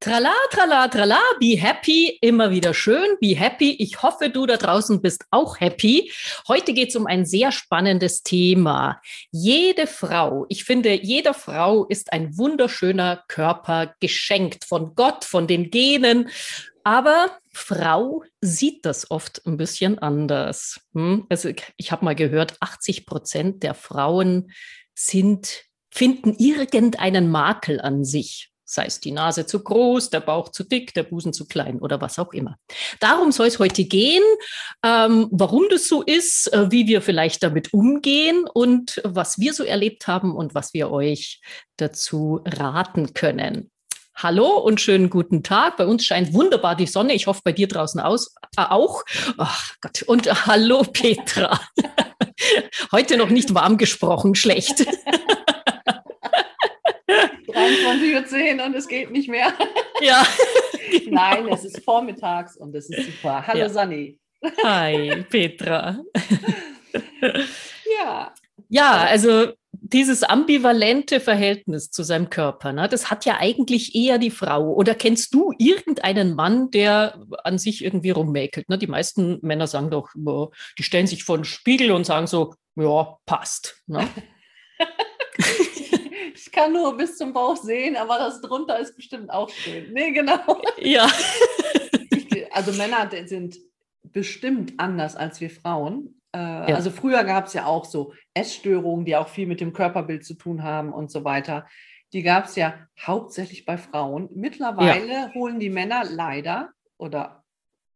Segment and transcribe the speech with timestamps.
[0.00, 3.72] Trala, trala, trala, be happy, immer wieder schön, be happy.
[3.80, 6.12] Ich hoffe, du da draußen bist auch happy.
[6.46, 9.02] Heute geht es um ein sehr spannendes Thema.
[9.32, 15.72] Jede Frau, ich finde, jeder Frau ist ein wunderschöner Körper geschenkt von Gott, von den
[15.72, 16.28] Genen.
[16.84, 20.80] Aber Frau sieht das oft ein bisschen anders.
[20.94, 21.26] Hm?
[21.28, 24.52] Also ich habe mal gehört, 80 Prozent der Frauen
[24.94, 30.62] sind, finden irgendeinen Makel an sich sei es die Nase zu groß, der Bauch zu
[30.62, 32.58] dick, der Busen zu klein oder was auch immer.
[33.00, 34.22] Darum soll es heute gehen,
[34.84, 39.64] ähm, warum das so ist, äh, wie wir vielleicht damit umgehen und was wir so
[39.64, 41.40] erlebt haben und was wir euch
[41.78, 43.70] dazu raten können.
[44.14, 45.78] Hallo und schönen guten Tag.
[45.78, 47.14] Bei uns scheint wunderbar die Sonne.
[47.14, 49.04] Ich hoffe, bei dir draußen aus, äh, auch.
[49.38, 50.02] Ach Gott.
[50.02, 51.58] Und äh, hallo Petra.
[52.92, 54.84] Heute noch nicht warm gesprochen, schlecht.
[57.58, 59.52] 23.10 Uhr und es geht nicht mehr.
[60.00, 60.24] Ja.
[61.10, 63.44] Nein, es ist vormittags und es ist super.
[63.44, 63.68] Hallo ja.
[63.68, 64.16] Sani.
[64.62, 65.98] Hi, Petra.
[67.98, 68.32] ja.
[68.68, 74.30] Ja, also dieses ambivalente Verhältnis zu seinem Körper, ne, das hat ja eigentlich eher die
[74.30, 74.72] Frau.
[74.72, 78.68] Oder kennst du irgendeinen Mann, der an sich irgendwie rummäkelt?
[78.68, 78.78] Ne?
[78.78, 80.10] Die meisten Männer sagen doch,
[80.78, 83.82] die stellen sich vor den Spiegel und sagen so, ja, passt.
[83.88, 84.06] Ne?
[86.38, 89.92] Ich kann nur bis zum Bauch sehen, aber das drunter ist bestimmt auch schön.
[89.92, 90.38] Nee, genau.
[90.78, 91.08] Ja.
[92.10, 93.58] Ich, also Männer sind
[94.02, 96.20] bestimmt anders als wir Frauen.
[96.34, 96.76] Äh, ja.
[96.76, 100.34] Also früher gab es ja auch so Essstörungen, die auch viel mit dem Körperbild zu
[100.34, 101.66] tun haben und so weiter.
[102.12, 104.28] Die gab es ja hauptsächlich bei Frauen.
[104.34, 105.34] Mittlerweile ja.
[105.34, 107.44] holen die Männer leider oder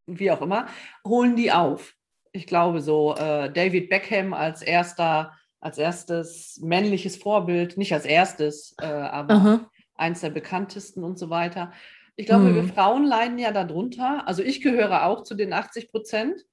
[0.06, 0.66] wie auch immer,
[1.06, 1.94] holen die auf.
[2.32, 8.74] Ich glaube so, äh, David Beckham als erster als erstes männliches Vorbild, nicht als erstes,
[8.82, 9.70] äh, aber Aha.
[9.94, 11.72] eins der bekanntesten und so weiter.
[12.16, 12.54] Ich glaube, mhm.
[12.56, 14.26] wir Frauen leiden ja darunter.
[14.26, 16.44] Also ich gehöre auch zu den 80 Prozent.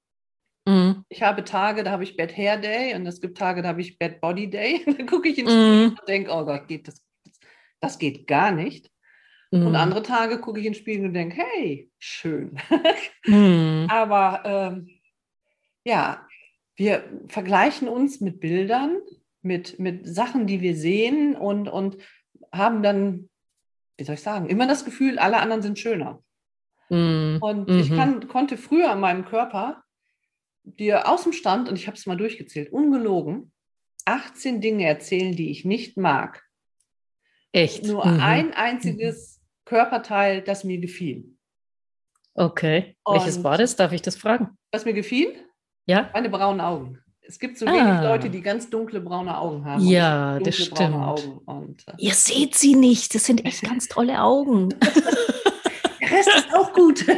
[0.64, 1.04] Mhm.
[1.08, 3.80] Ich habe Tage, da habe ich Bad Hair Day und es gibt Tage, da habe
[3.80, 4.82] ich Bad Body Day.
[4.96, 5.96] dann gucke ich in den Spiegel mhm.
[5.98, 7.04] und denke, oh Gott, geht das,
[7.80, 8.90] das geht gar nicht.
[9.50, 9.74] Und mhm.
[9.74, 12.56] andere Tage gucke ich in den Spiegel und denke, hey, schön.
[13.26, 13.86] Mhm.
[13.90, 14.88] Aber ähm,
[15.84, 16.26] ja,
[16.80, 19.02] wir vergleichen uns mit Bildern,
[19.42, 21.98] mit, mit Sachen, die wir sehen und, und
[22.52, 23.28] haben dann,
[23.98, 26.22] wie soll ich sagen, immer das Gefühl, alle anderen sind schöner.
[26.88, 27.96] Mm, und mm ich mhm.
[27.96, 29.84] kann, konnte früher in meinem Körper
[30.64, 33.52] dir aus dem Stand, und ich habe es mal durchgezählt, ungelogen,
[34.06, 36.42] 18 Dinge erzählen, die ich nicht mag.
[37.52, 37.84] Echt?
[37.84, 38.20] Nur mhm.
[38.20, 39.64] ein einziges mhm.
[39.66, 41.36] Körperteil, das mir gefiel.
[42.32, 42.96] Okay.
[43.04, 43.76] Und Welches war das?
[43.76, 44.56] Darf ich das fragen?
[44.72, 45.36] Was mir gefiel?
[45.90, 46.08] Ja?
[46.12, 46.98] Meine braunen Augen.
[47.22, 48.04] Es gibt so wenig ah.
[48.04, 49.84] Leute, die ganz dunkle braune Augen haben.
[49.84, 50.94] Ja, das stimmt.
[51.46, 53.12] Und, äh, Ihr seht sie nicht.
[53.14, 54.68] Das sind echt ganz tolle Augen.
[56.00, 57.04] Der Rest ist auch gut.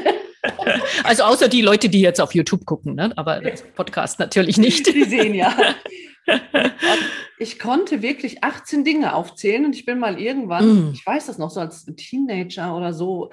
[1.04, 3.12] Also außer die Leute, die jetzt auf YouTube gucken, ne?
[3.14, 4.92] aber das Podcast natürlich nicht.
[4.92, 5.54] Die sehen ja.
[7.38, 10.92] Ich konnte wirklich 18 Dinge aufzählen und ich bin mal irgendwann, mm.
[10.94, 13.30] ich weiß das noch so als Teenager oder so,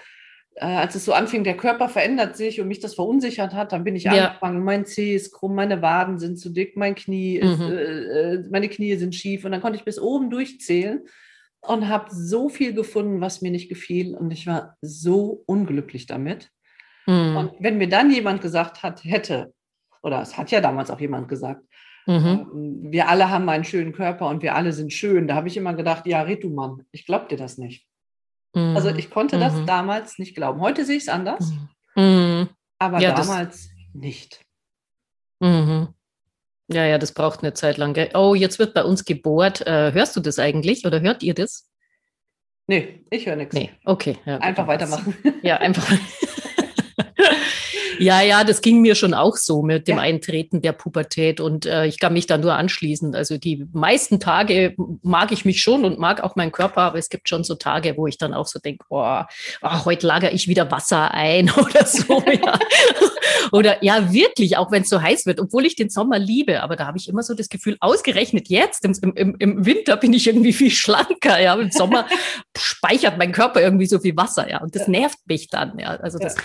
[0.56, 3.84] äh, als es so anfing, der Körper verändert sich und mich das verunsichert hat, dann
[3.84, 4.12] bin ich ja.
[4.12, 7.72] angefangen, mein Zeh ist krumm, meine Waden sind zu dick, mein Knie ist, mhm.
[7.72, 11.02] äh, äh meine Knie sind schief und dann konnte ich bis oben durchzählen
[11.62, 16.50] und habe so viel gefunden, was mir nicht gefiel und ich war so unglücklich damit.
[17.06, 17.38] Mhm.
[17.38, 19.54] Und wenn mir dann jemand gesagt hat, hätte,
[20.02, 21.64] oder es hat ja damals auch jemand gesagt,
[22.10, 22.48] Mhm.
[22.54, 25.28] Ähm, wir alle haben einen schönen Körper und wir alle sind schön.
[25.28, 27.86] Da habe ich immer gedacht, ja, red du Mann, ich glaube dir das nicht.
[28.54, 29.42] Also ich konnte mhm.
[29.42, 30.60] das damals nicht glauben.
[30.60, 31.52] Heute sehe ich es anders,
[31.96, 32.50] mhm.
[32.80, 34.42] aber ja, damals nicht.
[35.40, 35.90] Mhm.
[36.72, 37.94] Ja, ja, das braucht eine Zeit lang.
[37.94, 38.10] Gell?
[38.14, 39.66] Oh, jetzt wird bei uns gebohrt.
[39.66, 41.68] Äh, hörst du das eigentlich oder hört ihr das?
[42.68, 43.56] Nee, ich höre nichts.
[43.56, 44.18] Nee, okay.
[44.26, 45.16] Ja, einfach weitermachen.
[45.42, 45.92] Ja, einfach.
[48.00, 50.04] Ja, ja, das ging mir schon auch so mit dem ja.
[50.04, 53.16] Eintreten der Pubertät und äh, ich kann mich da nur anschließen.
[53.16, 57.10] Also die meisten Tage mag ich mich schon und mag auch meinen Körper, aber es
[57.10, 59.28] gibt schon so Tage, wo ich dann auch so denke, boah,
[59.62, 62.24] oh, heute lagere ich wieder Wasser ein oder so.
[62.26, 62.58] ja.
[63.52, 66.76] Oder ja, wirklich, auch wenn es so heiß wird, obwohl ich den Sommer liebe, aber
[66.76, 70.28] da habe ich immer so das Gefühl, ausgerechnet jetzt, im, im, im Winter bin ich
[70.28, 72.08] irgendwie viel schlanker, ja, im Sommer
[72.58, 76.20] speichert mein Körper irgendwie so viel Wasser, ja, und das nervt mich dann, ja, also
[76.20, 76.36] das,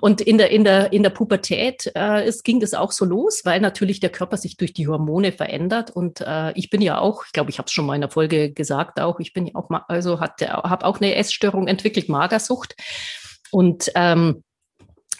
[0.00, 3.42] und in der, in der, in der Pubertät äh, es ging das auch so los,
[3.44, 7.24] weil natürlich der Körper sich durch die Hormone verändert und äh, ich bin ja auch,
[7.26, 9.54] ich glaube, ich habe es schon mal in der Folge gesagt auch, ich bin ja
[9.54, 12.76] auch also habe auch eine Essstörung entwickelt, Magersucht
[13.50, 14.42] und ähm,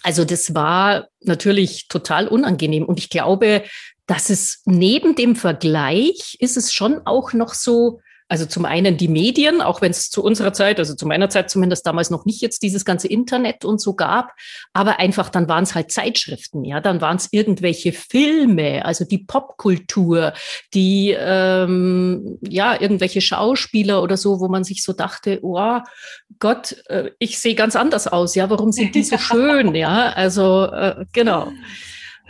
[0.03, 2.85] also das war natürlich total unangenehm.
[2.85, 3.65] Und ich glaube,
[4.07, 8.01] dass es neben dem Vergleich ist es schon auch noch so,
[8.31, 11.51] also zum einen die Medien, auch wenn es zu unserer Zeit, also zu meiner Zeit
[11.51, 14.33] zumindest damals noch nicht jetzt dieses ganze Internet und so gab,
[14.73, 19.19] aber einfach dann waren es halt Zeitschriften, ja, dann waren es irgendwelche Filme, also die
[19.19, 20.33] Popkultur,
[20.73, 25.81] die ähm, ja irgendwelche Schauspieler oder so, wo man sich so dachte, oh
[26.39, 30.67] Gott, äh, ich sehe ganz anders aus, ja, warum sind die so schön, ja, also
[30.67, 31.51] äh, genau.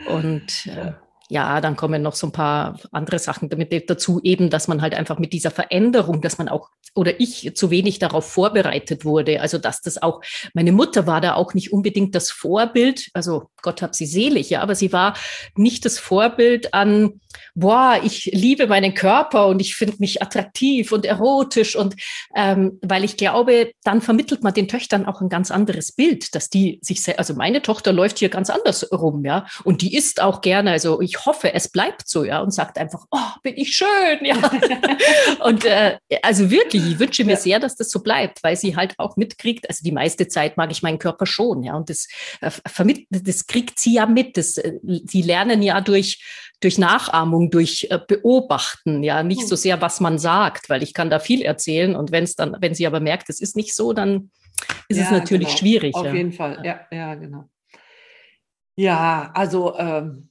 [0.09, 0.93] Und äh,
[1.31, 4.95] ja, dann kommen noch so ein paar andere Sachen damit dazu, eben, dass man halt
[4.95, 9.41] einfach mit dieser Veränderung, dass man auch oder ich zu wenig darauf vorbereitet wurde.
[9.41, 10.23] Also, dass das auch,
[10.55, 14.61] meine Mutter war da auch nicht unbedingt das Vorbild, also Gott hab sie selig, ja,
[14.61, 15.15] aber sie war
[15.55, 17.21] nicht das Vorbild an,
[17.55, 21.95] boah, ich liebe meinen Körper und ich finde mich attraktiv und erotisch und
[22.35, 26.51] ähm, weil ich glaube, dann vermittelt man den Töchtern auch ein ganz anderes Bild, dass
[26.51, 30.41] die sich, also meine Tochter läuft hier ganz anders rum, ja, und die isst auch
[30.41, 34.25] gerne, also ich hoffe, es bleibt so, ja, und sagt einfach, oh, bin ich schön,
[34.25, 34.37] ja.
[35.45, 37.39] und äh, also wirklich, ich wünsche mir ja.
[37.39, 40.71] sehr, dass das so bleibt, weil sie halt auch mitkriegt, also die meiste Zeit mag
[40.71, 42.09] ich meinen Körper schon, ja, und das
[42.41, 46.23] äh, vermittelt, das kriegt sie ja mit, das, äh, sie lernen ja durch
[46.61, 49.57] durch Nachahmung, durch äh, Beobachten, ja, nicht so hm.
[49.57, 52.75] sehr, was man sagt, weil ich kann da viel erzählen und wenn es dann, wenn
[52.75, 54.31] sie aber merkt, es ist nicht so, dann
[54.89, 55.59] ist ja, es natürlich genau.
[55.59, 55.95] schwierig.
[55.95, 56.15] Auf ja.
[56.15, 57.49] jeden Fall, ja, ja, genau.
[58.77, 60.30] Ja, also ähm,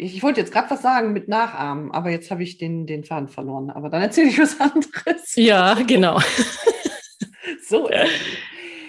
[0.00, 3.28] ich wollte jetzt gerade was sagen mit Nachahmen, aber jetzt habe ich den, den Faden
[3.28, 3.70] verloren.
[3.70, 5.34] Aber dann erzähle ich was anderes.
[5.36, 6.20] Ja, genau.
[7.68, 7.88] so.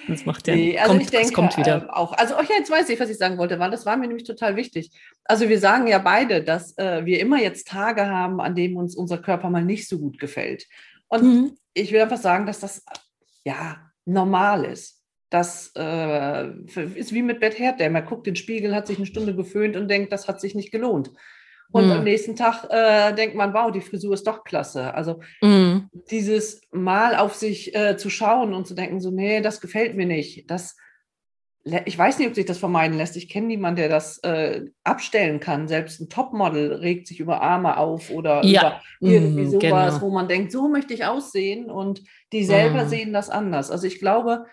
[0.08, 1.84] Das macht ja nee, also kommt, ich denke, kommt wieder.
[1.84, 2.14] Äh, auch.
[2.14, 4.56] Also, ja, jetzt weiß ich, was ich sagen wollte, weil das war mir nämlich total
[4.56, 4.92] wichtig.
[5.26, 8.96] Also, wir sagen ja beide, dass äh, wir immer jetzt Tage haben, an denen uns
[8.96, 10.66] unser Körper mal nicht so gut gefällt.
[11.08, 11.58] Und mhm.
[11.74, 12.84] ich will einfach sagen, dass das
[13.44, 15.01] ja normal ist.
[15.32, 16.50] Das äh,
[16.96, 19.78] ist wie mit Bett Herd, Man guckt in den Spiegel, hat sich eine Stunde geföhnt
[19.78, 21.12] und denkt, das hat sich nicht gelohnt.
[21.72, 21.92] Und mm.
[21.92, 24.94] am nächsten Tag äh, denkt man, wow, die Frisur ist doch klasse.
[24.94, 25.88] Also mm.
[26.12, 30.06] dieses Mal auf sich äh, zu schauen und zu denken, so, nee, das gefällt mir
[30.06, 30.52] nicht.
[30.52, 30.76] Das,
[31.86, 33.16] ich weiß nicht, ob sich das vermeiden lässt.
[33.16, 35.70] Ich kenne niemanden, der das äh, abstellen kann.
[35.70, 38.82] Selbst ein Topmodel regt sich über Arme auf oder ja.
[39.00, 40.02] über irgendwie mm, sowas, genau.
[40.02, 41.72] wo man denkt, so möchte ich aussehen.
[41.72, 42.04] Und
[42.34, 42.90] die selber mm.
[42.90, 43.72] sehen das anders.
[43.72, 44.46] Also ich glaube,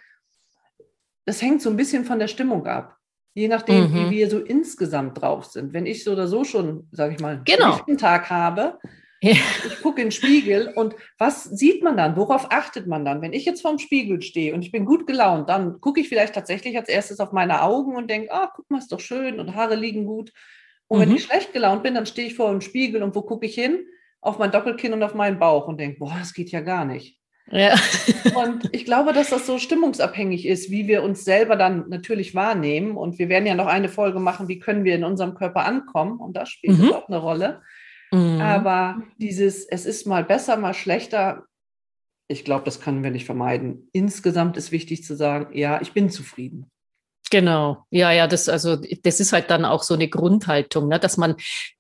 [1.29, 2.97] das hängt so ein bisschen von der Stimmung ab.
[3.35, 3.95] Je nachdem, mhm.
[3.95, 5.75] wie wir so insgesamt drauf sind.
[5.75, 7.79] Wenn ich so oder so schon, sage ich mal, genau.
[7.87, 8.79] einen Tag habe,
[9.21, 9.35] ja.
[9.67, 12.17] ich gucke in den Spiegel und was sieht man dann?
[12.17, 13.21] Worauf achtet man dann?
[13.21, 16.35] Wenn ich jetzt vorm Spiegel stehe und ich bin gut gelaunt, dann gucke ich vielleicht
[16.35, 19.55] tatsächlich als erstes auf meine Augen und denke, ah, guck mal, ist doch schön und
[19.55, 20.33] Haare liegen gut.
[20.87, 21.03] Und mhm.
[21.03, 23.55] wenn ich schlecht gelaunt bin, dann stehe ich vor dem Spiegel und wo gucke ich
[23.55, 23.85] hin?
[24.23, 27.19] Auf mein Doppelkinn und auf meinen Bauch und denke, boah, das geht ja gar nicht.
[27.51, 27.75] Ja.
[28.35, 32.97] Und ich glaube, dass das so stimmungsabhängig ist, wie wir uns selber dann natürlich wahrnehmen.
[32.97, 36.19] Und wir werden ja noch eine Folge machen, wie können wir in unserem Körper ankommen.
[36.19, 36.93] Und das spielt mhm.
[36.93, 37.63] auch eine Rolle.
[38.13, 38.41] Mhm.
[38.41, 41.45] Aber dieses, es ist mal besser, mal schlechter,
[42.29, 43.89] ich glaube, das können wir nicht vermeiden.
[43.93, 46.67] Insgesamt ist wichtig zu sagen, ja, ich bin zufrieden.
[47.31, 51.19] Genau, ja, ja, das also das ist halt dann auch so eine Grundhaltung, ne, dass
[51.19, 51.37] man,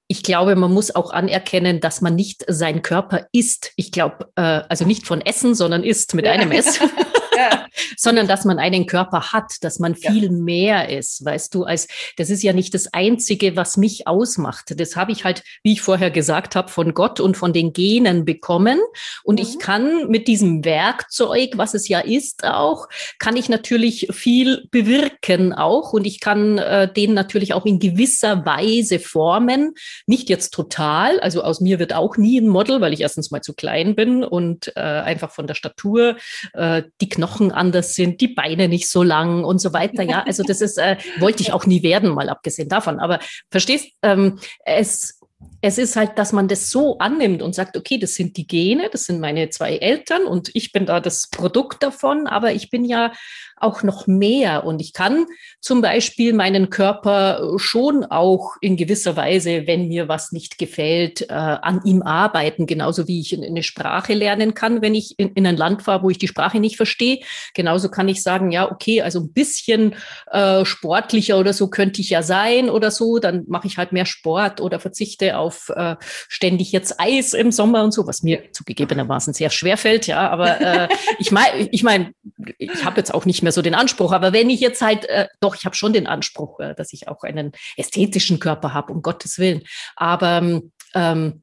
[0.08, 3.72] ich glaube, man muss auch anerkennen, dass man nicht sein Körper isst.
[3.76, 6.80] Ich glaube, äh, also nicht von Essen, sondern isst mit einem S.
[7.96, 10.30] sondern dass man einen Körper hat, dass man viel ja.
[10.30, 14.78] mehr ist, weißt du, als das ist ja nicht das Einzige, was mich ausmacht.
[14.78, 18.24] Das habe ich halt, wie ich vorher gesagt habe, von Gott und von den Genen
[18.24, 18.78] bekommen.
[19.24, 19.46] Und mhm.
[19.46, 25.52] ich kann mit diesem Werkzeug, was es ja ist, auch, kann ich natürlich viel bewirken
[25.52, 25.92] auch.
[25.92, 29.74] Und ich kann äh, den natürlich auch in gewisser Weise formen.
[30.06, 31.20] Nicht jetzt total.
[31.20, 34.24] Also aus mir wird auch nie ein Model, weil ich erstens mal zu klein bin
[34.24, 36.16] und äh, einfach von der Statur
[36.54, 40.02] äh, die Knochen Knochen anders sind, die Beine nicht so lang und so weiter.
[40.02, 42.98] Ja, also das ist, äh, wollte ich auch nie werden, mal abgesehen davon.
[42.98, 43.20] Aber
[43.50, 45.17] verstehst, ähm, es
[45.60, 48.88] es ist halt, dass man das so annimmt und sagt, okay, das sind die Gene,
[48.92, 52.84] das sind meine zwei Eltern und ich bin da das Produkt davon, aber ich bin
[52.84, 53.12] ja
[53.60, 55.26] auch noch mehr und ich kann
[55.60, 61.32] zum Beispiel meinen Körper schon auch in gewisser Weise, wenn mir was nicht gefällt, äh,
[61.32, 65.56] an ihm arbeiten, genauso wie ich eine Sprache lernen kann, wenn ich in, in, ein
[65.56, 67.20] Land fahre, wo ich die Sprache nicht verstehe.
[67.54, 69.96] Genauso kann ich sagen, ja, okay, also ein bisschen
[70.30, 74.06] äh, sportlicher oder so könnte ich ja sein oder so, dann mache ich halt mehr
[74.06, 79.34] Sport oder verzichte auf äh, ständig jetzt Eis im Sommer und so, was mir zugegebenermaßen
[79.34, 80.88] sehr schwer fällt, ja, aber äh,
[81.18, 82.12] ich meine, ich meine,
[82.58, 85.28] ich habe jetzt auch nicht mehr so den Anspruch, aber wenn ich jetzt halt, äh,
[85.40, 89.02] doch, ich habe schon den Anspruch, äh, dass ich auch einen ästhetischen Körper habe, um
[89.02, 89.62] Gottes Willen,
[89.96, 90.60] aber
[90.94, 91.42] ähm,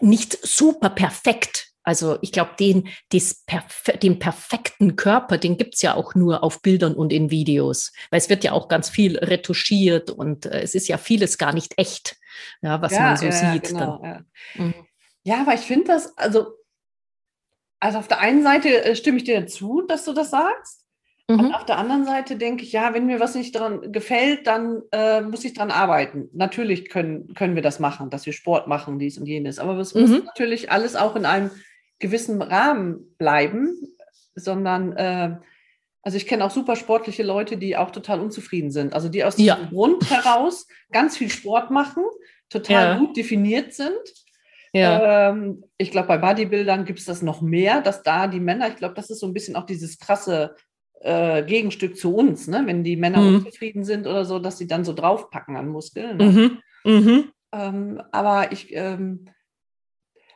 [0.00, 1.68] nicht super perfekt.
[1.84, 2.88] Also ich glaube, den,
[3.46, 7.92] perf den perfekten Körper, den gibt es ja auch nur auf Bildern und in Videos,
[8.10, 11.52] weil es wird ja auch ganz viel retuschiert und äh, es ist ja vieles gar
[11.52, 12.16] nicht echt,
[12.60, 13.68] ja, was ja, man so ja, sieht.
[13.68, 14.20] Genau, ja.
[14.54, 14.74] Mhm.
[15.24, 16.52] ja, aber ich finde das, also,
[17.80, 20.82] also auf der einen Seite äh, stimme ich dir dazu, dass du das sagst.
[21.28, 21.40] Mhm.
[21.40, 24.82] Und auf der anderen Seite denke ich, ja, wenn mir was nicht dran gefällt, dann
[24.92, 26.28] äh, muss ich dran arbeiten.
[26.32, 29.58] Natürlich können, können wir das machen, dass wir Sport machen, dies und jenes.
[29.58, 30.00] Aber es mhm.
[30.02, 31.50] muss natürlich alles auch in einem
[31.98, 33.78] gewissen Rahmen bleiben,
[34.34, 35.36] sondern äh,
[36.02, 38.92] also ich kenne auch super sportliche Leute, die auch total unzufrieden sind.
[38.92, 39.68] Also die aus diesem ja.
[39.68, 42.04] Grund heraus ganz viel Sport machen,
[42.50, 42.98] total ja.
[42.98, 43.92] gut definiert sind.
[44.72, 45.30] Ja.
[45.30, 48.76] Ähm, ich glaube, bei Bodybuildern gibt es das noch mehr, dass da die Männer, ich
[48.76, 50.56] glaube, das ist so ein bisschen auch dieses krasse
[51.00, 52.62] äh, Gegenstück zu uns, ne?
[52.64, 53.36] wenn die Männer mhm.
[53.36, 56.16] unzufrieden sind oder so, dass sie dann so draufpacken an Muskeln.
[56.16, 56.24] Ne?
[56.24, 56.58] Mhm.
[56.84, 57.32] Mhm.
[57.52, 59.26] Ähm, aber ich, ähm,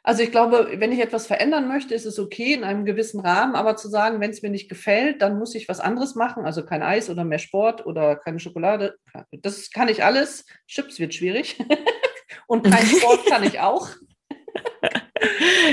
[0.07, 3.57] also ich glaube, wenn ich etwas verändern möchte, ist es okay in einem gewissen Rahmen,
[3.57, 6.65] aber zu sagen, wenn es mir nicht gefällt, dann muss ich was anderes machen, also
[6.65, 8.95] kein Eis oder mehr Sport oder keine Schokolade,
[9.33, 10.47] das kann ich alles.
[10.69, 11.59] Chips wird schwierig
[12.47, 13.89] und kein Sport kann ich auch.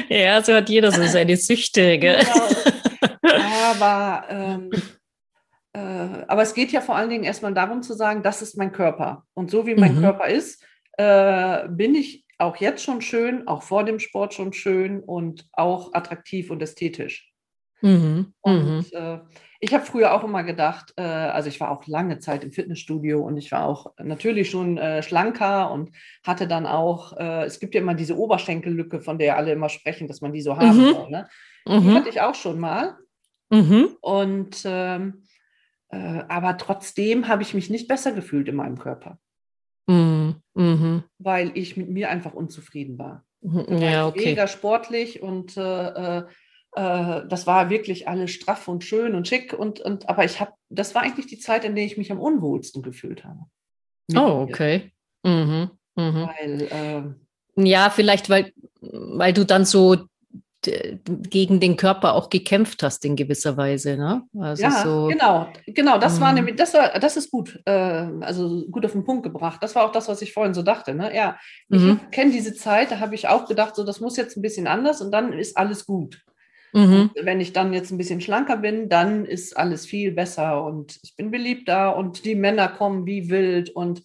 [0.09, 1.99] ja, so hat jeder so seine Süchte.
[1.99, 2.25] Gell?
[2.25, 3.37] Genau.
[3.69, 4.71] Aber, ähm,
[5.73, 8.71] äh, aber es geht ja vor allen Dingen erstmal darum zu sagen, das ist mein
[8.71, 9.25] Körper.
[9.35, 10.01] Und so wie mein mhm.
[10.01, 10.65] Körper ist,
[10.97, 15.93] äh, bin ich auch jetzt schon schön, auch vor dem Sport schon schön und auch
[15.93, 17.31] attraktiv und ästhetisch.
[17.81, 18.33] Mhm.
[18.41, 18.85] Und mhm.
[18.91, 19.19] äh,
[19.59, 23.21] ich habe früher auch immer gedacht, äh, also ich war auch lange Zeit im Fitnessstudio
[23.21, 25.91] und ich war auch natürlich schon äh, schlanker und
[26.25, 30.07] hatte dann auch, äh, es gibt ja immer diese Oberschenkellücke, von der alle immer sprechen,
[30.07, 30.93] dass man die so haben mhm.
[30.93, 31.09] soll.
[31.09, 31.27] Ne?
[31.67, 31.93] Die mhm.
[31.95, 32.97] hatte ich auch schon mal.
[33.49, 33.97] Mhm.
[34.01, 35.23] Und ähm,
[35.89, 39.19] äh, aber trotzdem habe ich mich nicht besser gefühlt in meinem Körper.
[39.87, 40.35] Mhm.
[40.53, 41.03] Mhm.
[41.19, 43.25] Weil ich mit mir einfach unzufrieden war.
[43.41, 43.77] Mhm.
[43.77, 44.25] Ja, okay.
[44.27, 46.23] Mega sportlich und äh, äh,
[46.75, 49.53] äh, das war wirklich alles straff und schön und schick.
[49.53, 52.19] Und, und aber ich habe, das war eigentlich die Zeit, in der ich mich am
[52.19, 53.39] unwohlsten gefühlt habe.
[54.15, 54.91] Oh, okay.
[55.23, 55.71] Mhm.
[55.95, 56.27] Mhm.
[56.27, 56.61] Weil,
[57.57, 59.97] äh, ja, vielleicht, weil, weil du dann so
[61.29, 64.23] gegen den Körper auch gekämpft hast in gewisser Weise, ne?
[64.39, 65.97] Also ja, so, genau, genau.
[65.97, 66.35] Das war mhm.
[66.35, 69.61] nämlich, das war, das ist gut, äh, also gut auf den Punkt gebracht.
[69.61, 70.93] Das war auch das, was ich vorhin so dachte.
[70.93, 71.15] Ne?
[71.15, 71.37] Ja,
[71.69, 71.99] ich mhm.
[72.11, 75.01] kenne diese Zeit, da habe ich auch gedacht, so das muss jetzt ein bisschen anders
[75.01, 76.21] und dann ist alles gut.
[76.73, 77.11] Mhm.
[77.21, 81.15] Wenn ich dann jetzt ein bisschen schlanker bin, dann ist alles viel besser und ich
[81.15, 84.01] bin beliebter und die Männer kommen wie wild und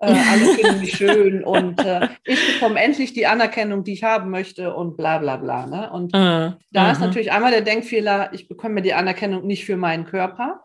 [0.00, 4.30] äh, alle finden mich schön und äh, ich bekomme endlich die Anerkennung, die ich haben
[4.30, 5.66] möchte und bla bla bla.
[5.66, 5.90] Ne?
[5.92, 10.06] Und uh, da ist natürlich einmal der Denkfehler, ich bekomme die Anerkennung nicht für meinen
[10.06, 10.64] Körper.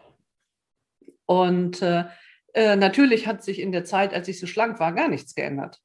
[1.26, 2.06] Und äh,
[2.54, 5.82] äh, natürlich hat sich in der Zeit, als ich so schlank war, gar nichts geändert.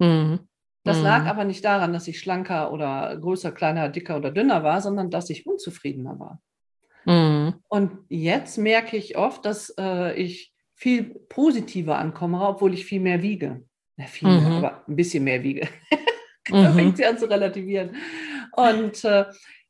[0.00, 0.38] Uh
[0.84, 1.28] Das lag mhm.
[1.28, 5.30] aber nicht daran, dass ich schlanker oder größer, kleiner, dicker oder dünner war, sondern dass
[5.30, 6.40] ich unzufriedener war.
[7.04, 7.54] Mhm.
[7.68, 13.22] Und jetzt merke ich oft, dass äh, ich viel positiver ankomme, obwohl ich viel mehr
[13.22, 13.64] wiege.
[13.96, 14.48] Na, viel mhm.
[14.48, 15.66] mehr, aber ein bisschen mehr wiege.
[16.50, 16.74] da mhm.
[16.74, 17.96] fängt sie an zu relativieren.
[18.52, 19.24] Und, äh,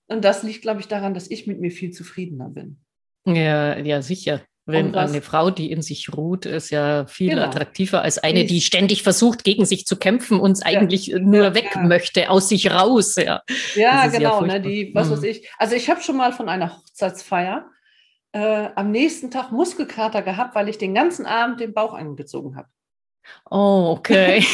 [0.09, 2.79] und das liegt, glaube ich, daran, dass ich mit mir viel zufriedener bin.
[3.25, 4.43] Ja, ja, sicher.
[4.69, 7.45] Wenn eine Frau, die in sich ruht, ist ja viel genau.
[7.45, 10.65] attraktiver als eine, die ständig versucht, gegen sich zu kämpfen und ja.
[10.65, 11.83] eigentlich nur ja, weg ja.
[11.83, 13.15] möchte, aus sich raus.
[13.15, 13.43] Ja,
[13.77, 14.41] ja genau.
[14.41, 15.13] ne, die, was mhm.
[15.13, 15.49] weiß ich.
[15.57, 17.71] Also ich habe schon mal von einer Hochzeitsfeier
[18.37, 22.69] äh, am nächsten Tag Muskelkater gehabt, weil ich den ganzen Abend den Bauch angezogen habe.
[23.51, 24.45] Oh, okay.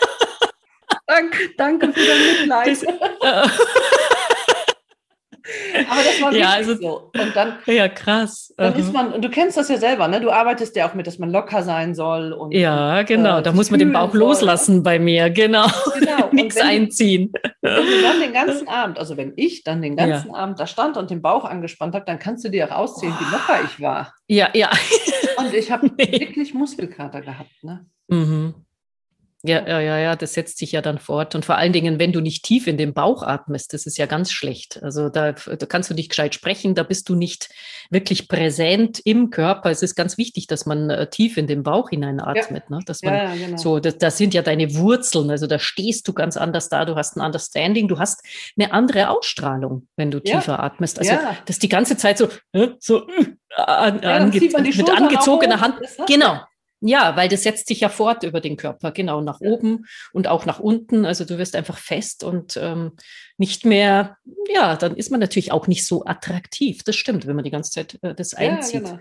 [1.06, 2.68] danke, danke für dein Mitleid.
[2.68, 3.48] Das, äh,
[5.88, 7.10] aber das war ja, also, so.
[7.14, 8.52] Und dann, ja, krass.
[8.56, 10.20] Dann ist man, und du kennst das ja selber, ne?
[10.20, 12.32] Du arbeitest ja auch mit, dass man locker sein soll.
[12.32, 13.38] Und, ja, genau.
[13.38, 14.20] Äh, da muss man den Bauch soll.
[14.20, 15.66] loslassen bei mir, genau.
[15.98, 16.28] genau.
[16.32, 17.32] Nichts einziehen.
[17.60, 20.34] Wenn du dann den ganzen Abend, also wenn ich dann den ganzen ja.
[20.34, 23.32] Abend da stand und den Bauch angespannt habe, dann kannst du dir auch auszählen, wie
[23.32, 24.12] locker ich war.
[24.26, 24.70] Ja, ja.
[25.38, 26.12] Und ich habe nee.
[26.12, 27.86] wirklich Muskelkater gehabt, ne?
[28.08, 28.65] Mhm.
[29.42, 31.34] Ja, ja, ja, ja, das setzt sich ja dann fort.
[31.34, 34.06] Und vor allen Dingen, wenn du nicht tief in den Bauch atmest, das ist ja
[34.06, 34.82] ganz schlecht.
[34.82, 37.50] Also da, da kannst du nicht gescheit sprechen, da bist du nicht
[37.90, 39.70] wirklich präsent im Körper.
[39.70, 42.64] Es ist ganz wichtig, dass man äh, tief in den Bauch hineinatmet.
[42.70, 42.76] Ja.
[42.76, 42.82] Ne?
[42.86, 43.56] Dass man ja, genau.
[43.56, 45.30] so, das, das sind ja deine Wurzeln.
[45.30, 48.24] Also da stehst du ganz anders da, du hast ein Understanding, du hast
[48.58, 50.38] eine andere Ausstrahlung, wenn du ja.
[50.38, 50.98] tiefer atmest.
[50.98, 51.12] Also
[51.44, 52.28] das die ganze Zeit so,
[52.80, 55.76] so äh, an, ange mit angezogener Hand.
[56.08, 56.40] Genau.
[56.80, 60.44] Ja, weil das setzt sich ja fort über den Körper, genau, nach oben und auch
[60.44, 61.06] nach unten.
[61.06, 62.92] Also du wirst einfach fest und ähm,
[63.38, 64.18] nicht mehr,
[64.52, 66.82] ja, dann ist man natürlich auch nicht so attraktiv.
[66.84, 68.84] Das stimmt, wenn man die ganze Zeit äh, das einzieht.
[68.84, 69.00] Ja, genau.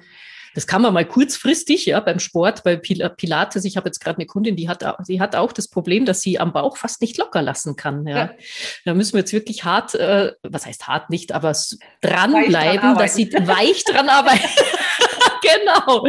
[0.55, 3.65] Das kann man mal kurzfristig, ja, beim Sport, bei Pil Pilates.
[3.65, 6.39] Ich habe jetzt gerade eine Kundin, die hat, die hat auch das Problem, dass sie
[6.39, 8.07] am Bauch fast nicht locker lassen kann.
[8.07, 8.17] Ja.
[8.17, 8.31] ja.
[8.85, 11.53] Da müssen wir jetzt wirklich hart, äh, was heißt hart nicht, aber
[12.01, 14.39] dranbleiben, dass sie weich dran arbeiten.
[15.45, 16.05] genau,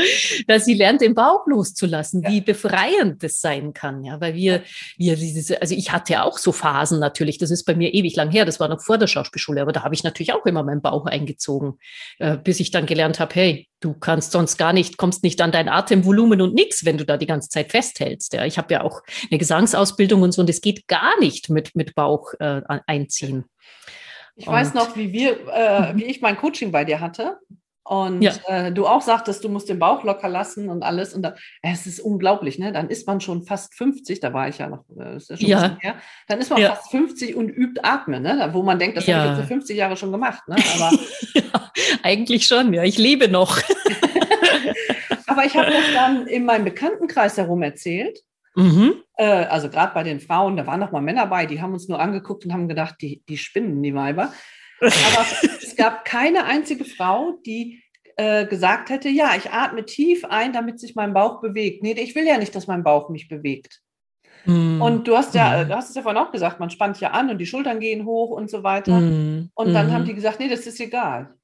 [0.46, 2.30] dass sie lernt, den Bauch loszulassen, ja.
[2.30, 4.04] wie befreiend das sein kann.
[4.04, 4.62] Ja, weil wir,
[4.96, 8.16] wir dieses, also ich hatte ja auch so Phasen natürlich, das ist bei mir ewig
[8.16, 10.62] lang her, das war noch vor der Schauspielschule, aber da habe ich natürlich auch immer
[10.62, 11.78] meinen Bauch eingezogen,
[12.18, 15.52] äh, bis ich dann gelernt habe, hey, du kannst sonst gar nicht, kommst nicht an
[15.52, 18.32] dein Atemvolumen und nichts, wenn du da die ganze Zeit festhältst.
[18.32, 21.74] Ja, ich habe ja auch eine Gesangsausbildung und so, und es geht gar nicht mit,
[21.74, 23.44] mit Bauch äh, einziehen.
[24.36, 27.38] Ich und weiß noch, wie wir, äh, wie ich mein Coaching bei dir hatte.
[27.88, 28.32] Und ja.
[28.48, 31.14] äh, du auch sagtest, du musst den Bauch locker lassen und alles.
[31.14, 32.72] Und da, äh, es ist unglaublich, ne?
[32.72, 35.48] Dann ist man schon fast 50, da war ich ja noch, äh, ist ja schon
[35.48, 35.76] ja.
[35.80, 35.94] her.
[36.26, 36.74] Dann ist man ja.
[36.74, 38.50] fast 50 und übt Atmen, ne?
[38.52, 39.18] Wo man denkt, das ja.
[39.18, 40.42] habe ich jetzt 50 Jahre schon gemacht.
[40.48, 40.56] Ne?
[40.74, 40.98] Aber
[41.34, 41.70] ja,
[42.02, 42.82] eigentlich schon, ja.
[42.82, 43.60] Ich lebe noch.
[45.28, 48.18] Aber ich habe das dann in meinem Bekanntenkreis herum erzählt.
[48.56, 48.94] Mhm.
[49.16, 51.86] Äh, also gerade bei den Frauen, da waren noch mal Männer bei, die haben uns
[51.86, 54.32] nur angeguckt und haben gedacht, die, die spinnen, die Weiber.
[54.80, 55.26] Aber
[55.76, 57.82] es gab keine einzige Frau, die
[58.16, 61.82] äh, gesagt hätte, ja, ich atme tief ein, damit sich mein Bauch bewegt.
[61.82, 63.82] Nee, ich will ja nicht, dass mein Bauch mich bewegt.
[64.46, 64.80] Mm.
[64.80, 65.68] Und du hast ja, mm.
[65.68, 68.06] du hast es ja vorhin auch gesagt, man spannt ja an und die Schultern gehen
[68.06, 69.00] hoch und so weiter.
[69.00, 69.50] Mm.
[69.54, 70.06] Und dann haben mhm.
[70.06, 71.34] die gesagt, nee, das ist egal.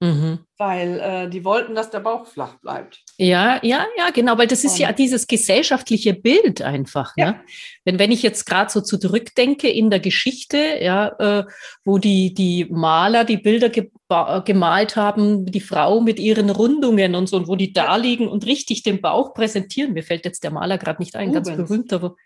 [0.00, 0.40] Mhm.
[0.60, 3.02] Weil äh, die wollten, dass der Bauch flach bleibt.
[3.16, 7.14] Ja, ja, ja, genau, weil das ist ja dieses gesellschaftliche Bild einfach.
[7.16, 7.30] Ja.
[7.30, 7.40] Ne?
[7.86, 11.44] Wenn, wenn ich jetzt gerade so zurückdenke in der Geschichte, ja, äh,
[11.82, 13.90] wo die, die Maler die Bilder ge
[14.44, 18.44] gemalt haben, die Frau mit ihren Rundungen und so, und wo die da liegen und
[18.44, 19.92] richtig den Bauch präsentieren.
[19.92, 21.46] Mir fällt jetzt der Maler gerade nicht ein, Rubens.
[21.46, 22.02] ganz berühmter.
[22.02, 22.16] Wo,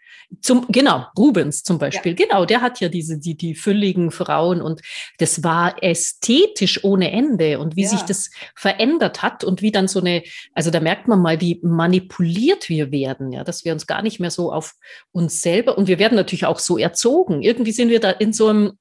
[0.41, 2.17] zum, genau, Rubens zum Beispiel.
[2.19, 2.26] Ja.
[2.26, 4.81] Genau, der hat ja diese, die, die fülligen Frauen und
[5.19, 7.88] das war ästhetisch ohne Ende und wie ja.
[7.88, 8.24] sich das
[8.54, 10.23] verändert hat und wie dann so eine,
[10.53, 14.20] also da merkt man mal, wie manipuliert wir werden, ja, dass wir uns gar nicht
[14.20, 14.75] mehr so auf
[15.12, 17.42] uns selber und wir werden natürlich auch so erzogen.
[17.42, 18.72] Irgendwie sind wir da in so einem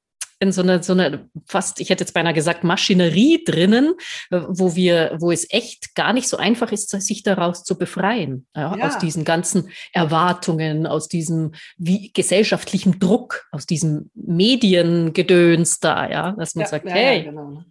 [0.43, 3.93] in so einer, so einer fast, ich hätte jetzt beinahe gesagt, Maschinerie drinnen,
[4.29, 8.45] äh, wo wir, wo es echt gar nicht so einfach ist, sich daraus zu befreien,
[8.55, 8.87] ja, ja.
[8.87, 16.55] aus diesen ganzen Erwartungen, aus diesem wie, gesellschaftlichen Druck, aus diesem Mediengedöns da, ja, dass
[16.55, 17.63] man ja, sagt, hey, genau.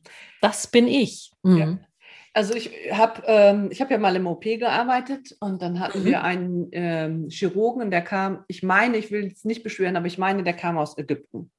[0.42, 1.32] Das bin ich.
[1.42, 1.80] Mhm.
[2.34, 6.04] Also ich habe ähm, ich hab ja mal im OP gearbeitet und dann hatten mhm.
[6.04, 10.18] wir einen ähm, Chirurgen, der kam, ich meine, ich will es nicht beschweren, aber ich
[10.18, 11.50] meine, der kam aus Ägypten.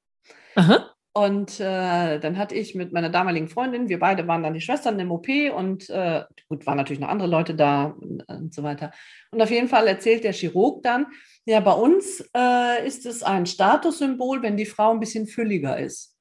[0.56, 0.90] Aha.
[1.16, 4.98] Und äh, dann hatte ich mit meiner damaligen Freundin, wir beide waren dann die Schwestern
[4.98, 8.90] im OP und äh, gut, waren natürlich noch andere Leute da und, und, so weiter.
[9.30, 11.06] Und auf jeden Fall erzählt der Chirurg dann,
[11.46, 16.13] ja, bei uns äh, ist es ein Statussymbol, wenn die Frau ein bisschen fülliger ist.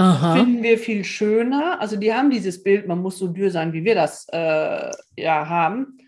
[0.00, 0.34] Aha.
[0.34, 1.80] finden wir viel schöner.
[1.80, 5.48] Also die haben dieses Bild, man muss so dürr sein, wie wir das äh, ja
[5.48, 5.98] haben,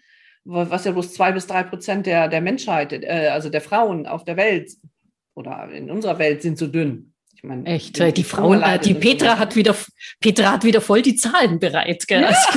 [0.44, 4.24] was ja bloß zwei bis drei Prozent der, der Menschheit, äh, also der Frauen auf
[4.24, 4.72] der Welt
[5.34, 7.12] oder in unserer Welt sind so dünn.
[7.34, 9.74] Ich meine, Echt, die, die Frauen, äh, die Petra hat wieder,
[10.20, 12.06] Petra hat wieder voll die Zahlen bereit.
[12.06, 12.22] Gell?
[12.22, 12.28] Ja.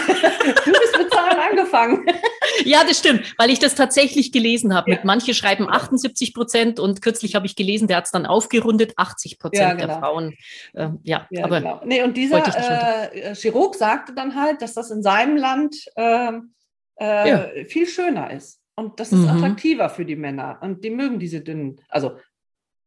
[0.65, 2.05] du bist mit Zahlen angefangen.
[2.65, 4.91] ja, das stimmt, weil ich das tatsächlich gelesen habe.
[4.91, 4.99] Ja.
[5.03, 9.39] manche schreiben 78 Prozent und kürzlich habe ich gelesen, der hat es dann aufgerundet, 80
[9.39, 9.87] Prozent ja, genau.
[9.87, 10.33] der Frauen.
[10.73, 11.81] Äh, ja, ja, aber genau.
[11.85, 16.53] Nee, und dieser äh, Chirurg sagte dann halt, dass das in seinem Land ähm,
[16.95, 18.61] äh, viel schöner ist.
[18.75, 19.29] Und das ist mhm.
[19.29, 20.57] attraktiver für die Männer.
[20.61, 22.17] Und die mögen diese dünnen, also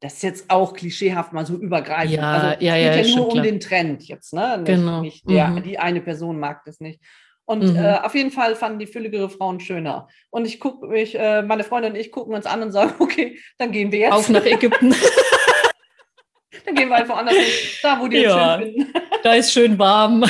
[0.00, 2.18] das ist jetzt auch klischeehaft mal so übergreifend.
[2.18, 3.44] Ja, also, es ja, geht ja, ja nur um klar.
[3.44, 4.58] den Trend jetzt, ne?
[4.58, 5.00] Nicht, genau.
[5.00, 5.62] Nicht der, mhm.
[5.62, 7.00] Die eine Person mag das nicht.
[7.48, 7.76] Und mhm.
[7.76, 10.06] äh, auf jeden Fall fanden die fülligere Frauen schöner.
[10.28, 13.38] Und ich gucke mich, äh, meine Freundin und ich gucken uns an und sagen, okay,
[13.56, 14.12] dann gehen wir jetzt.
[14.12, 14.94] Auf nach Ägypten.
[16.66, 17.46] dann gehen wir einfach anders hin,
[17.82, 18.92] da wo die ja, schön finden.
[19.22, 20.24] da ist schön warm.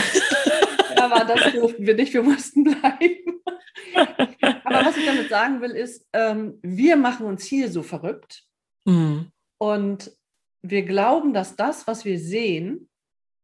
[0.97, 3.43] Aber das durften wir nicht, wir mussten bleiben.
[4.63, 8.45] Aber was ich damit sagen will, ist, ähm, wir machen uns hier so verrückt.
[8.85, 9.33] Mhm.
[9.59, 10.13] Und
[10.63, 12.89] wir glauben, dass das, was wir sehen,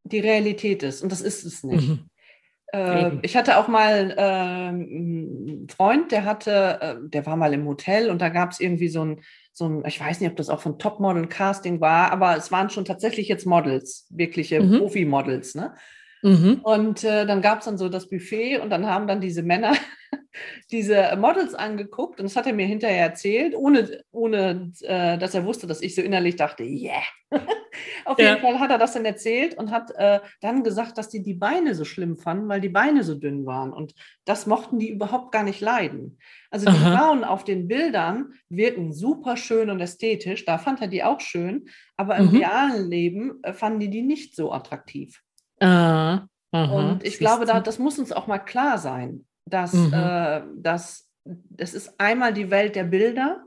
[0.05, 1.03] die Realität ist.
[1.03, 1.89] Und das ist es nicht.
[1.89, 2.09] Mhm.
[2.75, 7.67] Äh, ich hatte auch mal äh, einen Freund, der hatte, äh, der war mal im
[7.67, 9.21] Hotel und da gab es irgendwie so ein,
[9.53, 12.85] so ein, ich weiß nicht, ob das auch von Topmodel-Casting war, aber es waren schon
[12.85, 14.79] tatsächlich jetzt Models, wirkliche mhm.
[14.79, 15.75] Profi-Models, ne?
[16.25, 16.61] Mhm.
[16.63, 19.75] Und äh, dann gab es dann so das Buffet und dann haben dann diese Männer
[20.73, 25.45] diese Models angeguckt und das hat er mir hinterher erzählt, ohne, ohne äh, dass er
[25.45, 27.03] wusste, dass ich so innerlich dachte, yeah.
[28.07, 31.23] Auf jeden Fall hat er das dann erzählt und hat äh, dann gesagt, dass die
[31.23, 33.73] die Beine so schlimm fanden, weil die Beine so dünn waren.
[33.73, 36.19] Und das mochten die überhaupt gar nicht leiden.
[36.51, 36.97] Also die Aha.
[36.97, 40.45] Frauen auf den Bildern wirken super schön und ästhetisch.
[40.45, 41.67] Da fand er die auch schön.
[41.97, 42.37] Aber im mhm.
[42.37, 45.24] realen Leben äh, fanden die die nicht so attraktiv.
[45.65, 49.93] Ah, aha, und ich glaube, da, das muss uns auch mal klar sein, dass, mhm.
[49.93, 53.45] äh, dass das ist einmal die Welt der Bilder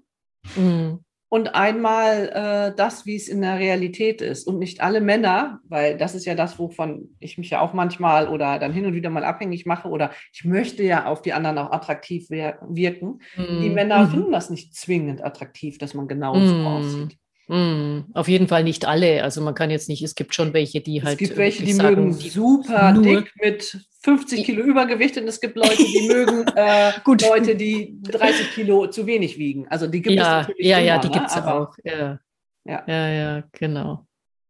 [0.56, 1.00] mhm.
[1.30, 4.48] und einmal äh, das, wie es in der Realität ist.
[4.48, 8.28] Und nicht alle Männer, weil das ist ja das, wovon ich mich ja auch manchmal
[8.30, 11.60] oder dann hin und wieder mal abhängig mache oder ich möchte ja auf die anderen
[11.60, 13.20] auch attraktiv wirken.
[13.38, 13.74] Die mhm.
[13.74, 14.10] Männer mhm.
[14.10, 16.68] finden das nicht zwingend attraktiv, dass man genau so mhm.
[16.68, 17.18] aussieht.
[17.48, 19.24] Mm, auf jeden Fall nicht alle.
[19.24, 21.14] Also man kann jetzt nicht, es gibt schon welche, die halt.
[21.14, 25.40] Es gibt welche, die sagen, mögen die super dick mit 50 Kilo Übergewicht und es
[25.40, 27.22] gibt Leute, die mögen äh, Gut.
[27.22, 29.68] Leute, die 30 Kilo zu wenig wiegen.
[29.70, 30.68] Also die gibt ja, es natürlich.
[30.68, 31.14] Ja, immer, ja, die ne?
[31.14, 31.74] gibt es auch.
[31.84, 32.20] Ja.
[32.66, 34.07] ja, ja, ja, genau.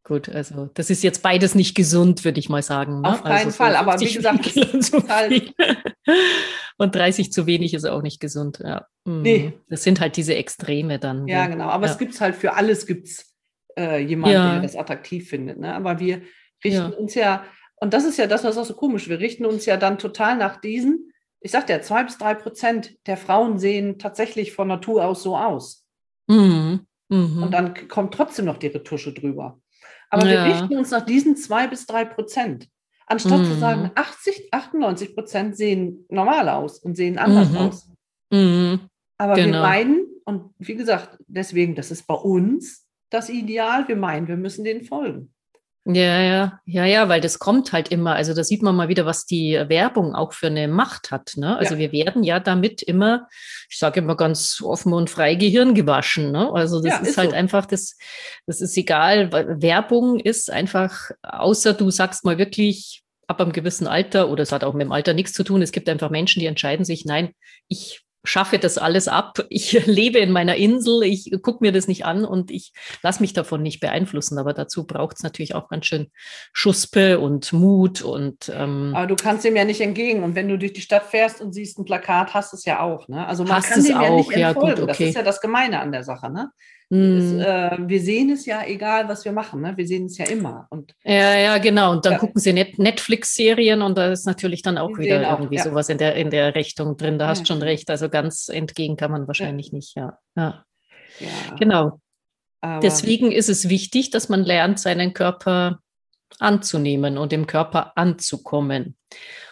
[0.08, 3.02] Gut, also das ist jetzt beides nicht gesund, würde ich mal sagen.
[3.02, 3.10] Ne?
[3.10, 4.46] Auf keinen also Fall, aber wie gesagt,
[4.80, 5.54] so halt
[6.78, 8.60] und 30 zu wenig ist auch nicht gesund.
[8.64, 8.88] Ja.
[9.04, 9.22] Mhm.
[9.22, 9.54] Nee.
[9.68, 11.28] Das sind halt diese Extreme dann.
[11.28, 11.48] Ja, ja.
[11.48, 11.66] genau.
[11.66, 11.92] Aber ja.
[11.92, 13.36] es gibt halt für alles gibt's
[13.78, 15.60] äh, jemanden, der das attraktiv findet.
[15.60, 15.76] Ne?
[15.76, 16.22] Aber wir
[16.64, 17.44] richten uns ja,
[17.76, 20.38] und das ist ja das, was auch so komisch, wir richten uns ja dann total
[20.38, 25.04] nach diesen, ich sagte ja, zwei bis drei Prozent der Frauen sehen tatsächlich von Natur
[25.04, 25.86] aus so aus.
[26.28, 26.88] Mhm.
[27.10, 27.44] Mhm.
[27.44, 29.60] Und dann kommt trotzdem noch die Retusche drüber.
[30.10, 30.46] Aber ja.
[30.46, 32.68] wir richten uns nach diesen zwei bis drei Prozent.
[33.06, 33.46] Anstatt mhm.
[33.46, 37.58] zu sagen, 80, 98 Prozent sehen normal aus und sehen anders mhm.
[37.58, 37.90] aus.
[38.32, 38.82] Mhm.
[39.18, 39.54] Aber genau.
[39.54, 44.36] wir meinen, und wie gesagt, deswegen, das ist bei uns das Ideal, wir meinen, wir
[44.36, 45.34] müssen denen folgen.
[45.90, 48.14] Ja, ja, ja, ja, weil das kommt halt immer.
[48.14, 51.34] Also da sieht man mal wieder, was die Werbung auch für eine Macht hat.
[51.38, 51.58] Ne?
[51.58, 51.80] Also ja.
[51.80, 53.30] wir werden ja damit immer,
[53.70, 56.34] ich sage immer ganz offen und frei Gehirn gewaschen.
[56.34, 56.52] Ne?
[56.52, 57.36] Also das ja, ist, ist, halt so.
[57.38, 57.96] einfach, das,
[58.46, 59.32] das ist egal.
[59.32, 64.66] Werbung ist einfach, außer du sagst mal wirklich ab einem gewissen Alter, oder es hat
[64.66, 65.62] auch mit dem Alter nichts zu tun.
[65.62, 67.32] Es gibt einfach Menschen, die entscheiden sich, nein,
[67.70, 69.40] ich schaffe das alles ab.
[69.50, 73.34] Ich lebe in meiner Insel, ich gucke mir das nicht an und ich lasse mich
[73.34, 74.38] davon nicht beeinflussen.
[74.38, 76.12] Aber dazu braucht es natürlich auch ganz schön
[76.54, 80.24] Schuspe und Mut und ähm, Aber du kannst dem ja nicht entgegen.
[80.24, 82.82] Und wenn du durch die Stadt fährst und siehst ein Plakat, hast du es ja
[82.82, 83.08] auch.
[83.08, 83.26] Ne?
[83.26, 84.02] Also man kann dem auch.
[84.02, 84.40] ja nicht entfolgen.
[84.40, 84.86] Ja, gut, okay.
[84.88, 86.30] Das ist ja das Gemeine an der Sache.
[86.32, 86.52] Ne?
[86.90, 87.18] Mhm.
[87.18, 89.76] Es, äh, wir sehen es ja, egal was wir machen, ne?
[89.76, 90.68] wir sehen es ja immer.
[90.70, 91.92] Und, ja, ja, genau.
[91.92, 92.20] Und dann ja.
[92.20, 95.64] gucken sie Net Netflix-Serien und da ist natürlich dann auch wieder auch, irgendwie ja.
[95.64, 97.20] sowas in der, in der Richtung drin.
[97.20, 97.32] Da ja.
[97.32, 97.90] hast schon recht.
[97.90, 100.18] Also ganz entgegen kann man wahrscheinlich nicht, ja.
[100.38, 100.64] ja.
[101.60, 102.00] Genau.
[102.62, 105.80] Aber Deswegen ist es wichtig, dass man lernt, seinen Körper
[106.40, 108.96] anzunehmen und dem Körper anzukommen.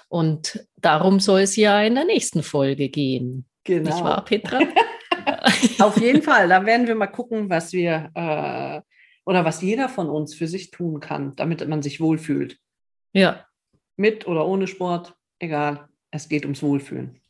[0.07, 3.45] Und darum soll es ja in der nächsten Folge gehen.
[3.63, 3.89] Genau.
[3.89, 4.59] Nicht wahr, Petra?
[5.79, 6.49] Auf jeden Fall.
[6.49, 8.81] Da werden wir mal gucken, was wir äh,
[9.25, 12.57] oder was jeder von uns für sich tun kann, damit man sich wohlfühlt.
[13.13, 13.45] Ja.
[13.97, 15.87] Mit oder ohne Sport, egal.
[16.11, 17.21] Es geht ums Wohlfühlen.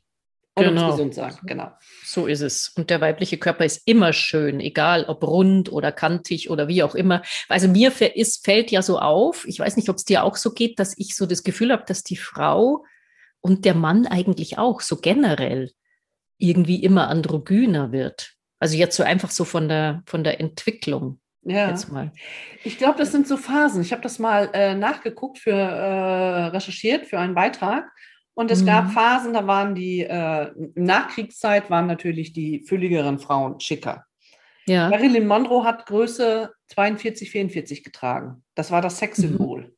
[0.58, 0.84] Und genau.
[0.84, 1.72] ums gesund sein, genau.
[2.06, 2.70] So ist es.
[2.78, 6.96] Und der weibliche Körper ist immer schön, egal ob rund oder kantig oder wie auch
[6.96, 7.24] immer.
[7.50, 10.52] Also mir ist, fällt ja so auf, ich weiß nicht, ob es dir auch so
[10.52, 12.86] geht, dass ich so das Gefühl habe, dass die Frau
[13.42, 15.72] und der Mann eigentlich auch so generell
[16.38, 18.34] irgendwie immer androgyner wird.
[18.60, 21.20] Also jetzt so einfach so von der, von der Entwicklung.
[21.48, 21.76] Ja,
[22.64, 23.82] ich glaube, das sind so Phasen.
[23.82, 27.92] Ich habe das mal äh, nachgeguckt, für äh, recherchiert für einen Beitrag.
[28.34, 28.66] Und es mhm.
[28.66, 34.06] gab Phasen, da waren die, äh, Nachkriegszeit waren natürlich die fülligeren Frauen schicker.
[34.66, 34.90] Ja.
[34.90, 38.44] Marilyn Monroe hat Größe 42, 44 getragen.
[38.56, 39.62] Das war das Sexsymbol.
[39.62, 39.72] Mhm.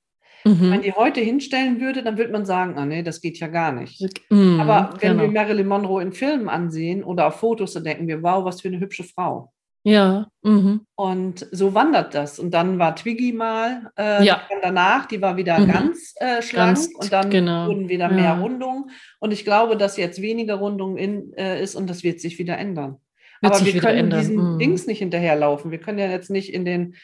[0.43, 0.71] Mhm.
[0.71, 3.71] Wenn die heute hinstellen würde, dann würde man sagen, ah nee, das geht ja gar
[3.71, 4.01] nicht.
[4.29, 5.23] Mhm, Aber wenn genau.
[5.23, 8.67] wir Marilyn Monroe in Filmen ansehen oder auf Fotos, dann denken wir, wow, was für
[8.67, 9.51] eine hübsche Frau.
[9.87, 10.27] Ja.
[10.43, 10.81] Mhm.
[10.95, 12.39] Und so wandert das.
[12.39, 14.41] Und dann war Twiggy mal äh, ja.
[14.61, 15.67] danach, die war wieder mhm.
[15.71, 17.67] ganz äh, schlank ganz, und dann genau.
[17.67, 18.39] wurden wieder mehr ja.
[18.39, 18.89] Rundungen.
[19.19, 22.57] Und ich glaube, dass jetzt weniger Rundung in, äh, ist und das wird sich wieder
[22.57, 22.97] ändern.
[23.41, 24.19] Wird Aber wir können ändern.
[24.19, 24.59] diesen mhm.
[24.59, 25.71] Dings nicht hinterherlaufen.
[25.71, 26.95] Wir können ja jetzt nicht in den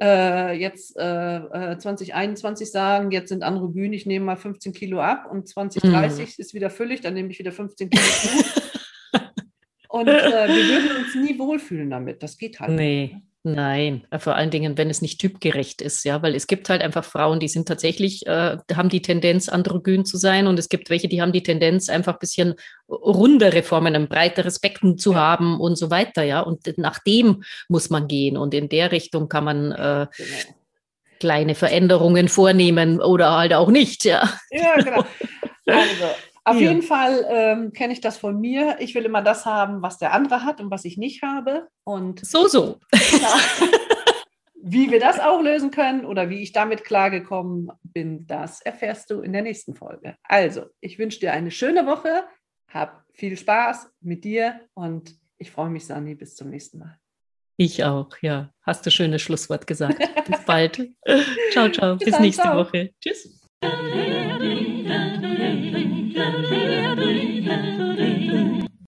[0.00, 5.00] äh, jetzt äh, 2021 äh, sagen, jetzt sind andere Bühnen, ich nehme mal 15 Kilo
[5.00, 6.34] ab und 2030 mhm.
[6.38, 8.28] ist wieder völlig, dann nehme ich wieder 15 Kilo zu.
[9.88, 12.22] und äh, wir würden uns nie wohlfühlen damit.
[12.22, 13.10] Das geht halt nee.
[13.12, 13.16] nicht.
[13.54, 16.82] Nein, äh, vor allen Dingen, wenn es nicht typgerecht ist, ja, weil es gibt halt
[16.82, 20.90] einfach Frauen, die sind tatsächlich, äh, haben die Tendenz, androgyn zu sein und es gibt
[20.90, 22.54] welche, die haben die Tendenz, einfach ein bisschen
[22.88, 27.90] rundere Formen, ein breiteres Becken zu haben und so weiter, ja, und nach dem muss
[27.90, 30.54] man gehen und in der Richtung kann man äh, genau.
[31.20, 34.28] kleine Veränderungen vornehmen oder halt auch nicht, ja.
[34.50, 35.04] Ja, genau.
[35.70, 36.06] Also,
[36.50, 36.68] auf ja.
[36.68, 38.76] jeden Fall ähm, kenne ich das von mir.
[38.80, 41.68] Ich will immer das haben, was der andere hat und was ich nicht habe.
[41.84, 42.78] Und so, so.
[44.54, 49.20] wie wir das auch lösen können oder wie ich damit klargekommen bin, das erfährst du
[49.20, 50.16] in der nächsten Folge.
[50.22, 52.24] Also, ich wünsche dir eine schöne Woche.
[52.68, 56.14] Hab viel Spaß mit dir und ich freue mich, Sani.
[56.14, 56.98] Bis zum nächsten Mal.
[57.56, 58.52] Ich auch, ja.
[58.62, 59.98] Hast du schönes Schlusswort gesagt.
[60.26, 60.90] Bis bald.
[61.50, 61.96] ciao, ciao.
[61.96, 62.58] Bis, Bis nächste ciao.
[62.58, 62.92] Woche.
[63.00, 63.40] Tschüss.
[66.18, 66.67] Thank you.